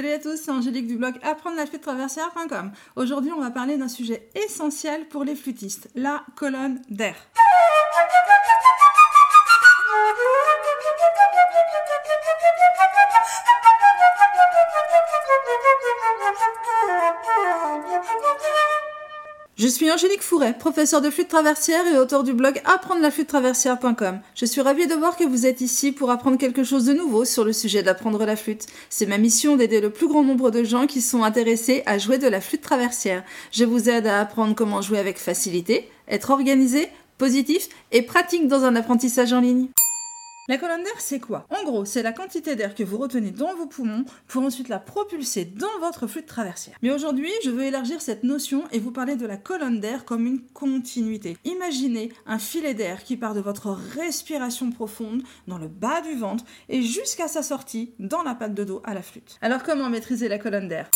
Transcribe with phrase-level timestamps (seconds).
[0.00, 2.72] Salut à tous, c'est Angélique du blog apprendre la flûte traversière.com.
[2.96, 7.16] Aujourd'hui, on va parler d'un sujet essentiel pour les flûtistes, la colonne d'air.
[19.60, 23.26] Je suis Angélique Fouret, professeure de flûte traversière et auteur du blog apprendre la flûte
[23.26, 24.20] traversière.com.
[24.34, 27.26] Je suis ravie de voir que vous êtes ici pour apprendre quelque chose de nouveau
[27.26, 28.64] sur le sujet d'apprendre la flûte.
[28.88, 32.16] C'est ma mission d'aider le plus grand nombre de gens qui sont intéressés à jouer
[32.16, 33.22] de la flûte traversière.
[33.52, 36.88] Je vous aide à apprendre comment jouer avec facilité, être organisé,
[37.18, 39.68] positif et pratique dans un apprentissage en ligne.
[40.50, 41.46] La colonne d'air, c'est quoi?
[41.48, 44.80] En gros, c'est la quantité d'air que vous retenez dans vos poumons pour ensuite la
[44.80, 46.74] propulser dans votre flûte traversière.
[46.82, 50.26] Mais aujourd'hui, je veux élargir cette notion et vous parler de la colonne d'air comme
[50.26, 51.36] une continuité.
[51.44, 56.42] Imaginez un filet d'air qui part de votre respiration profonde dans le bas du ventre
[56.68, 59.38] et jusqu'à sa sortie dans la patte de dos à la flûte.
[59.42, 60.90] Alors comment maîtriser la colonne d'air?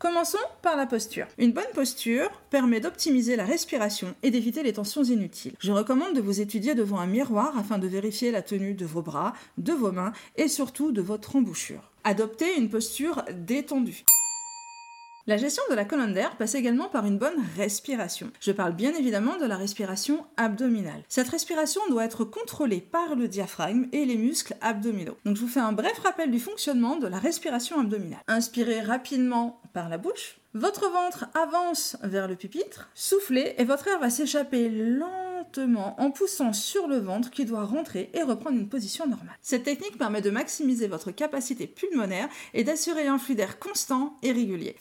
[0.00, 1.26] Commençons par la posture.
[1.38, 5.54] Une bonne posture permet d'optimiser la respiration et d'éviter les tensions inutiles.
[5.58, 9.02] Je recommande de vous étudier devant un miroir afin de vérifier la tenue de vos
[9.02, 11.90] bras, de vos mains et surtout de votre embouchure.
[12.04, 14.04] Adoptez une posture détendue.
[15.28, 18.30] La gestion de la colonne d'air passe également par une bonne respiration.
[18.40, 21.02] Je parle bien évidemment de la respiration abdominale.
[21.06, 25.18] Cette respiration doit être contrôlée par le diaphragme et les muscles abdominaux.
[25.26, 28.22] Donc je vous fais un bref rappel du fonctionnement de la respiration abdominale.
[28.26, 30.38] Inspirez rapidement par la bouche.
[30.54, 36.54] Votre ventre avance vers le pupitre, soufflez et votre air va s'échapper lentement en poussant
[36.54, 39.36] sur le ventre qui doit rentrer et reprendre une position normale.
[39.42, 44.32] Cette technique permet de maximiser votre capacité pulmonaire et d'assurer un flux d'air constant et
[44.32, 44.76] régulier.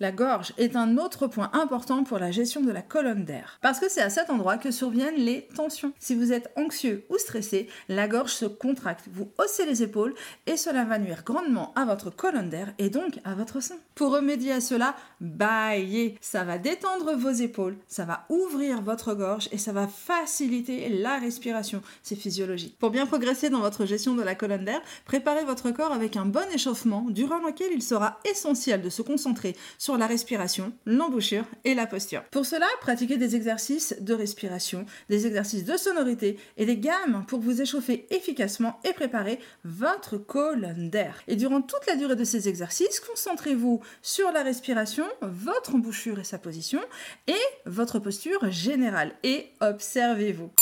[0.00, 3.78] La gorge est un autre point important pour la gestion de la colonne d'air, parce
[3.78, 5.92] que c'est à cet endroit que surviennent les tensions.
[5.98, 10.14] Si vous êtes anxieux ou stressé, la gorge se contracte, vous haussez les épaules
[10.46, 13.76] et cela va nuire grandement à votre colonne d'air et donc à votre sein.
[13.94, 19.48] Pour remédier à cela, baillez, ça va détendre vos épaules, ça va ouvrir votre gorge
[19.52, 21.82] et ça va faciliter la respiration.
[22.02, 22.78] C'est physiologique.
[22.78, 26.26] Pour bien progresser dans votre gestion de la colonne d'air, préparez votre corps avec un
[26.26, 31.74] bon échauffement durant lequel il sera essentiel de se concentrer sur la respiration, l'embouchure et
[31.74, 32.22] la posture.
[32.30, 37.40] Pour cela, pratiquez des exercices de respiration, des exercices de sonorité et des gammes pour
[37.40, 41.20] vous échauffer efficacement et préparer votre colonne d'air.
[41.26, 46.24] Et durant toute la durée de ces exercices, concentrez-vous sur la respiration, votre embouchure et
[46.24, 46.80] sa position
[47.26, 47.34] et
[47.66, 50.52] votre posture générale et observez-vous.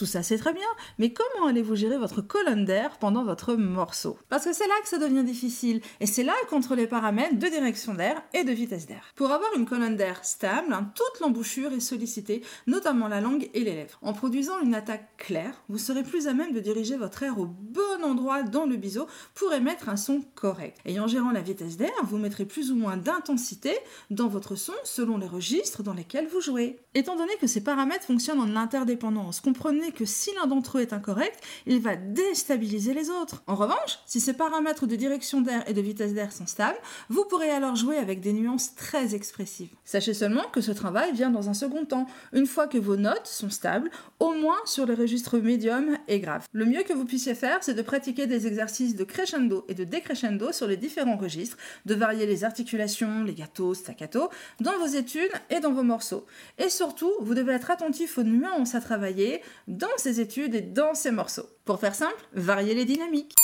[0.00, 0.62] Tout ça c'est très bien,
[0.98, 4.16] mais comment allez-vous gérer votre colonne d'air pendant votre morceau?
[4.30, 7.46] Parce que c'est là que ça devient difficile, et c'est là qu'entre les paramètres de
[7.46, 9.04] direction d'air et de vitesse d'air.
[9.14, 13.60] Pour avoir une colonne d'air stable, hein, toute l'embouchure est sollicitée, notamment la langue et
[13.60, 13.98] les lèvres.
[14.00, 17.44] En produisant une attaque claire, vous serez plus à même de diriger votre air au
[17.44, 20.78] bon endroit dans le biseau pour émettre un son correct.
[20.86, 23.76] Et en gérant la vitesse d'air, vous mettrez plus ou moins d'intensité
[24.08, 26.78] dans votre son selon les registres dans lesquels vous jouez.
[26.94, 30.92] Étant donné que ces paramètres fonctionnent en interdépendance, comprenez que si l'un d'entre eux est
[30.92, 33.42] incorrect, il va déstabiliser les autres.
[33.46, 36.78] En revanche, si ces paramètres de direction d'air et de vitesse d'air sont stables,
[37.08, 39.70] vous pourrez alors jouer avec des nuances très expressives.
[39.84, 43.26] Sachez seulement que ce travail vient dans un second temps, une fois que vos notes
[43.26, 46.46] sont stables, au moins sur les registres médium et grave.
[46.52, 49.84] Le mieux que vous puissiez faire, c'est de pratiquer des exercices de crescendo et de
[49.84, 54.28] décrescendo sur les différents registres, de varier les articulations, les gâteaux, staccato,
[54.60, 56.26] dans vos études et dans vos morceaux.
[56.58, 60.94] Et surtout, vous devez être attentif aux nuances à travailler, dans ses études et dans
[60.94, 61.48] ses morceaux.
[61.64, 63.34] Pour faire simple, varier les dynamiques.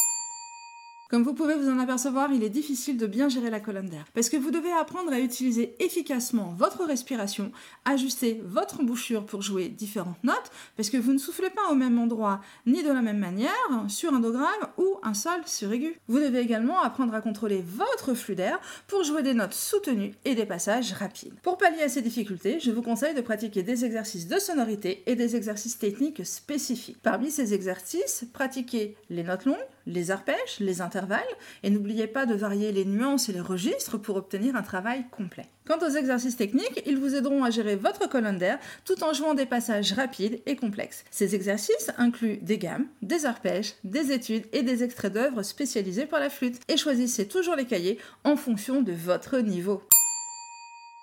[1.08, 4.06] Comme vous pouvez vous en apercevoir, il est difficile de bien gérer la colonne d'air
[4.12, 7.52] parce que vous devez apprendre à utiliser efficacement votre respiration,
[7.84, 12.00] ajuster votre embouchure pour jouer différentes notes parce que vous ne soufflez pas au même
[12.00, 13.52] endroit ni de la même manière
[13.86, 14.34] sur un do
[14.78, 15.96] ou un sol sur aigu.
[16.08, 18.58] Vous devez également apprendre à contrôler votre flux d'air
[18.88, 21.34] pour jouer des notes soutenues et des passages rapides.
[21.42, 25.14] Pour pallier à ces difficultés, je vous conseille de pratiquer des exercices de sonorité et
[25.14, 26.98] des exercices techniques spécifiques.
[27.00, 29.56] Parmi ces exercices, pratiquez les notes longues,
[29.86, 31.22] les arpèges, les intervalles,
[31.62, 35.46] et n'oubliez pas de varier les nuances et les registres pour obtenir un travail complet.
[35.66, 39.34] Quant aux exercices techniques, ils vous aideront à gérer votre colonne d'air tout en jouant
[39.34, 41.04] des passages rapides et complexes.
[41.10, 46.18] Ces exercices incluent des gammes, des arpèges, des études et des extraits d'œuvres spécialisés pour
[46.18, 46.60] la flûte.
[46.68, 49.82] Et choisissez toujours les cahiers en fonction de votre niveau.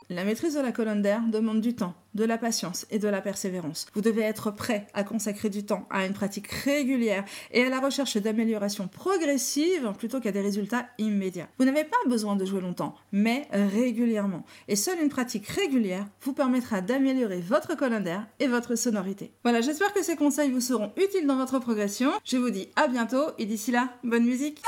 [0.09, 3.21] La maîtrise de la colonne d'air demande du temps, de la patience et de la
[3.21, 3.85] persévérance.
[3.93, 7.79] Vous devez être prêt à consacrer du temps à une pratique régulière et à la
[7.79, 11.47] recherche d'amélioration progressive plutôt qu'à des résultats immédiats.
[11.57, 14.45] Vous n'avez pas besoin de jouer longtemps, mais régulièrement.
[14.67, 19.31] Et seule une pratique régulière vous permettra d'améliorer votre colonne d'air et votre sonorité.
[19.43, 22.11] Voilà, j'espère que ces conseils vous seront utiles dans votre progression.
[22.25, 24.61] Je vous dis à bientôt et d'ici là, bonne musique